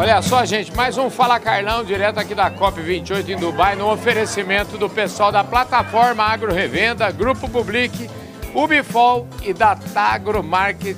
Olha 0.00 0.22
só, 0.22 0.46
gente, 0.46 0.74
mais 0.74 0.96
um 0.96 1.10
Fala 1.10 1.38
Carlão, 1.38 1.84
direto 1.84 2.18
aqui 2.18 2.34
da 2.34 2.50
COP28 2.50 3.28
em 3.28 3.36
Dubai, 3.36 3.76
no 3.76 3.92
oferecimento 3.92 4.78
do 4.78 4.88
pessoal 4.88 5.30
da 5.30 5.44
plataforma 5.44 6.24
Agro 6.24 6.54
Revenda, 6.54 7.10
Grupo 7.10 7.46
Public, 7.50 8.08
Ubifol 8.54 9.28
e 9.42 9.52
da 9.52 9.76
Tagro 9.76 10.42
Market. 10.42 10.96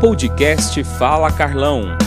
Podcast 0.00 0.84
Fala 0.84 1.32
Carlão. 1.32 1.98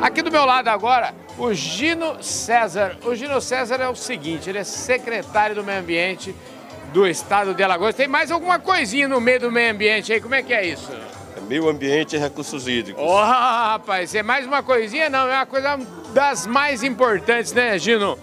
Aqui 0.00 0.22
do 0.22 0.32
meu 0.32 0.46
lado 0.46 0.68
agora, 0.68 1.14
o 1.36 1.52
Gino 1.52 2.22
César. 2.22 2.96
O 3.04 3.14
Gino 3.14 3.42
César 3.42 3.76
é 3.76 3.88
o 3.90 3.94
seguinte, 3.94 4.48
ele 4.48 4.56
é 4.56 4.64
secretário 4.64 5.54
do 5.54 5.62
Meio 5.62 5.80
Ambiente 5.80 6.34
do 6.92 7.06
estado 7.06 7.54
de 7.54 7.62
Alagoas. 7.62 7.94
Tem 7.94 8.08
mais 8.08 8.30
alguma 8.30 8.58
coisinha 8.58 9.08
no 9.08 9.20
meio 9.20 9.40
do 9.40 9.52
meio 9.52 9.72
ambiente 9.72 10.12
aí? 10.12 10.20
Como 10.20 10.34
é 10.34 10.42
que 10.42 10.52
é 10.52 10.66
isso? 10.66 10.90
É 11.36 11.40
meio 11.40 11.68
ambiente 11.68 12.16
e 12.16 12.18
recursos 12.18 12.66
hídricos. 12.66 13.02
Oh, 13.02 13.16
rapaz, 13.16 14.14
é 14.14 14.22
mais 14.22 14.46
uma 14.46 14.62
coisinha? 14.62 15.08
Não, 15.08 15.28
é 15.28 15.36
uma 15.36 15.46
coisa 15.46 15.78
das 16.12 16.46
mais 16.46 16.82
importantes, 16.82 17.52
né, 17.52 17.78
Gino? 17.78 18.18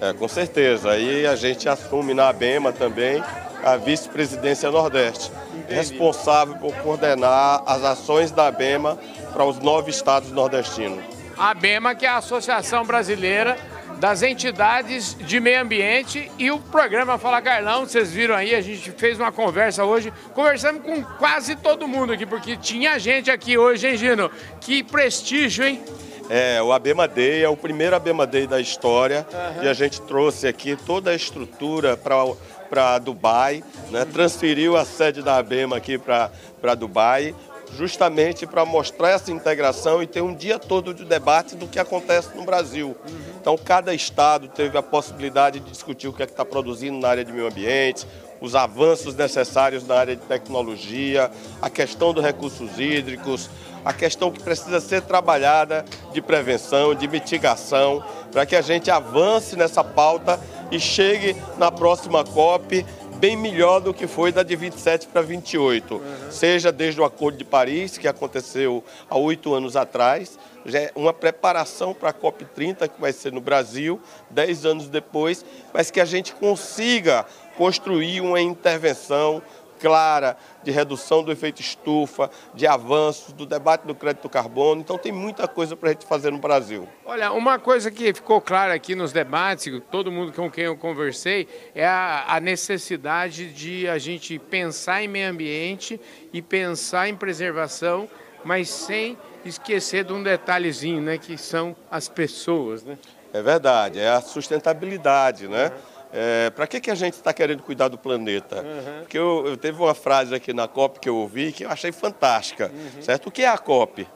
É, 0.00 0.12
com 0.12 0.28
certeza. 0.28 0.90
Aí 0.90 1.26
a 1.26 1.36
gente 1.36 1.68
assume 1.68 2.14
na 2.14 2.28
ABEMA 2.28 2.72
também 2.72 3.22
a 3.64 3.76
vice-presidência 3.76 4.70
Nordeste, 4.70 5.30
Entendi. 5.54 5.74
responsável 5.74 6.56
por 6.56 6.74
coordenar 6.76 7.62
as 7.66 7.84
ações 7.84 8.30
da 8.30 8.46
ABEMA 8.46 8.98
para 9.32 9.44
os 9.44 9.58
nove 9.58 9.90
estados 9.90 10.30
nordestinos. 10.30 11.04
A 11.36 11.50
ABEMA, 11.50 11.94
que 11.94 12.06
é 12.06 12.08
a 12.08 12.16
Associação 12.16 12.84
Brasileira 12.84 13.58
das 14.00 14.22
entidades 14.22 15.14
de 15.14 15.38
meio 15.38 15.60
ambiente 15.60 16.32
e 16.38 16.50
o 16.50 16.58
programa 16.58 17.18
Fala 17.18 17.42
Carlão, 17.42 17.84
vocês 17.84 18.10
viram 18.10 18.34
aí, 18.34 18.54
a 18.54 18.60
gente 18.62 18.90
fez 18.92 19.20
uma 19.20 19.30
conversa 19.30 19.84
hoje, 19.84 20.10
conversamos 20.34 20.82
com 20.82 21.04
quase 21.04 21.54
todo 21.54 21.86
mundo 21.86 22.14
aqui, 22.14 22.24
porque 22.24 22.56
tinha 22.56 22.98
gente 22.98 23.30
aqui 23.30 23.58
hoje, 23.58 23.86
hein, 23.86 23.96
Gino? 23.98 24.30
Que 24.58 24.82
prestígio, 24.82 25.66
hein? 25.66 25.82
É, 26.30 26.62
o 26.62 26.72
Abema 26.72 27.06
Day 27.06 27.44
é 27.44 27.48
o 27.48 27.56
primeiro 27.56 27.94
Abema 27.94 28.26
Day 28.26 28.46
da 28.46 28.58
história 28.58 29.26
uhum. 29.30 29.64
e 29.64 29.68
a 29.68 29.74
gente 29.74 30.00
trouxe 30.00 30.46
aqui 30.48 30.76
toda 30.76 31.10
a 31.10 31.14
estrutura 31.14 31.94
para 31.94 32.98
Dubai, 32.98 33.62
né? 33.90 34.06
transferiu 34.10 34.78
a 34.78 34.84
sede 34.86 35.20
da 35.20 35.36
Abema 35.36 35.76
aqui 35.76 35.98
para 35.98 36.74
Dubai 36.74 37.34
justamente 37.76 38.46
para 38.46 38.64
mostrar 38.64 39.10
essa 39.10 39.30
integração 39.30 40.02
e 40.02 40.06
ter 40.06 40.20
um 40.20 40.34
dia 40.34 40.58
todo 40.58 40.92
de 40.92 41.04
debate 41.04 41.56
do 41.56 41.66
que 41.66 41.78
acontece 41.78 42.36
no 42.36 42.44
Brasil. 42.44 42.96
Então, 43.40 43.56
cada 43.56 43.94
estado 43.94 44.48
teve 44.48 44.76
a 44.76 44.82
possibilidade 44.82 45.60
de 45.60 45.70
discutir 45.70 46.08
o 46.08 46.12
que 46.12 46.22
é 46.22 46.26
que 46.26 46.32
está 46.32 46.44
produzindo 46.44 46.98
na 46.98 47.08
área 47.08 47.24
de 47.24 47.32
meio 47.32 47.46
ambiente, 47.46 48.06
os 48.38 48.54
avanços 48.54 49.14
necessários 49.14 49.86
na 49.86 49.94
área 49.94 50.14
de 50.14 50.22
tecnologia, 50.22 51.30
a 51.60 51.70
questão 51.70 52.12
dos 52.12 52.22
recursos 52.22 52.78
hídricos, 52.78 53.48
a 53.82 53.94
questão 53.94 54.30
que 54.30 54.42
precisa 54.42 54.78
ser 54.78 55.00
trabalhada 55.02 55.86
de 56.12 56.20
prevenção, 56.20 56.94
de 56.94 57.08
mitigação, 57.08 58.04
para 58.30 58.44
que 58.44 58.54
a 58.54 58.60
gente 58.60 58.90
avance 58.90 59.56
nessa 59.56 59.82
pauta 59.82 60.38
e 60.70 60.78
chegue 60.78 61.34
na 61.56 61.70
próxima 61.70 62.22
COP 62.22 62.84
bem 63.20 63.36
melhor 63.36 63.80
do 63.80 63.92
que 63.92 64.06
foi 64.06 64.32
da 64.32 64.42
de 64.42 64.56
27 64.56 65.08
para 65.08 65.20
28. 65.20 65.94
Uhum. 65.94 66.02
Seja 66.30 66.72
desde 66.72 67.02
o 67.02 67.04
Acordo 67.04 67.36
de 67.36 67.44
Paris, 67.44 67.98
que 67.98 68.08
aconteceu 68.08 68.82
há 69.10 69.18
oito 69.18 69.52
anos 69.52 69.76
atrás, 69.76 70.38
já 70.64 70.78
é 70.78 70.92
uma 70.94 71.12
preparação 71.12 71.92
para 71.92 72.08
a 72.08 72.14
COP30, 72.14 72.88
que 72.88 72.98
vai 72.98 73.12
ser 73.12 73.30
no 73.30 73.40
Brasil, 73.40 74.00
dez 74.30 74.64
anos 74.64 74.88
depois, 74.88 75.44
mas 75.72 75.90
que 75.90 76.00
a 76.00 76.04
gente 76.06 76.34
consiga 76.34 77.26
construir 77.58 78.22
uma 78.22 78.40
intervenção 78.40 79.42
clara 79.80 80.36
de 80.62 80.70
redução 80.70 81.22
do 81.22 81.32
efeito 81.32 81.60
estufa, 81.60 82.30
de 82.54 82.66
avanços, 82.66 83.32
do 83.32 83.46
debate 83.46 83.86
do 83.86 83.94
crédito 83.94 84.28
carbono. 84.28 84.80
Então 84.80 84.98
tem 84.98 85.10
muita 85.10 85.48
coisa 85.48 85.74
para 85.74 85.88
a 85.88 85.92
gente 85.92 86.06
fazer 86.06 86.30
no 86.30 86.38
Brasil. 86.38 86.86
Olha, 87.04 87.32
uma 87.32 87.58
coisa 87.58 87.90
que 87.90 88.12
ficou 88.12 88.40
clara 88.40 88.74
aqui 88.74 88.94
nos 88.94 89.12
debates, 89.12 89.80
todo 89.90 90.12
mundo 90.12 90.32
com 90.32 90.50
quem 90.50 90.64
eu 90.64 90.76
conversei, 90.76 91.48
é 91.74 91.86
a, 91.86 92.24
a 92.28 92.40
necessidade 92.40 93.52
de 93.52 93.88
a 93.88 93.98
gente 93.98 94.38
pensar 94.38 95.02
em 95.02 95.08
meio 95.08 95.30
ambiente 95.30 96.00
e 96.32 96.42
pensar 96.42 97.08
em 97.08 97.16
preservação, 97.16 98.08
mas 98.44 98.68
sem 98.68 99.16
esquecer 99.44 100.04
de 100.04 100.12
um 100.12 100.22
detalhezinho, 100.22 101.00
né, 101.00 101.18
que 101.18 101.36
são 101.38 101.74
as 101.90 102.08
pessoas, 102.08 102.84
né? 102.84 102.98
É 103.32 103.40
verdade, 103.40 104.00
é 104.00 104.08
a 104.08 104.20
sustentabilidade, 104.20 105.46
né? 105.46 105.66
Uhum. 105.66 105.99
É, 106.12 106.50
para 106.50 106.66
que, 106.66 106.80
que 106.80 106.90
a 106.90 106.94
gente 106.94 107.14
está 107.14 107.32
querendo 107.32 107.62
cuidar 107.62 107.88
do 107.88 107.96
planeta? 107.96 108.62
Uhum. 108.62 109.00
Porque 109.00 109.16
eu, 109.16 109.44
eu, 109.46 109.56
teve 109.56 109.80
uma 109.80 109.94
frase 109.94 110.34
aqui 110.34 110.52
na 110.52 110.66
COP 110.66 110.98
que 110.98 111.08
eu 111.08 111.16
ouvi 111.16 111.52
que 111.52 111.64
eu 111.64 111.70
achei 111.70 111.92
fantástica, 111.92 112.72
uhum. 112.72 113.02
certo? 113.02 113.28
O 113.28 113.30
que 113.30 113.42
é 113.42 113.48
a 113.48 113.58
COP? 113.58 114.06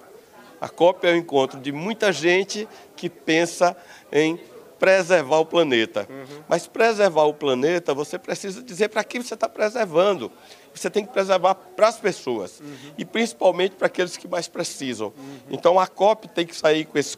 A 0.60 0.68
COP 0.68 1.06
é 1.06 1.12
o 1.12 1.16
encontro 1.16 1.60
de 1.60 1.70
muita 1.70 2.10
gente 2.10 2.66
que 2.96 3.08
pensa 3.08 3.76
em 4.10 4.38
preservar 4.78 5.38
o 5.38 5.46
planeta. 5.46 6.06
Uhum. 6.10 6.42
Mas 6.48 6.66
preservar 6.66 7.24
o 7.24 7.34
planeta, 7.34 7.94
você 7.94 8.18
precisa 8.18 8.62
dizer 8.62 8.88
para 8.88 9.04
quem 9.04 9.22
você 9.22 9.34
está 9.34 9.48
preservando. 9.48 10.30
Você 10.74 10.90
tem 10.90 11.06
que 11.06 11.12
preservar 11.12 11.54
para 11.54 11.88
as 11.88 11.98
pessoas 11.98 12.60
uhum. 12.60 12.92
e 12.98 13.04
principalmente 13.04 13.76
para 13.76 13.86
aqueles 13.86 14.16
que 14.16 14.26
mais 14.26 14.48
precisam. 14.48 15.12
Uhum. 15.16 15.38
Então 15.50 15.78
a 15.78 15.86
COP 15.86 16.28
tem 16.28 16.44
que 16.44 16.56
sair 16.56 16.84
com 16.84 16.98
esse 16.98 17.16